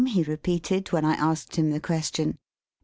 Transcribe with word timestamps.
he 0.07 0.23
repeated, 0.23 0.87
when 0.91 1.05
I 1.05 1.13
asked 1.13 1.57
him 1.57 1.69
the 1.69 1.79
question. 1.79 2.39